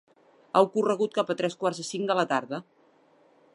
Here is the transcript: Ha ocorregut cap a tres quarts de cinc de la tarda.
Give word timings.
Ha 0.59 0.63
ocorregut 0.67 1.13
cap 1.17 1.29
a 1.33 1.35
tres 1.43 1.57
quarts 1.65 1.81
de 1.83 1.87
cinc 1.91 2.09
de 2.13 2.17
la 2.21 2.27
tarda. 2.35 2.63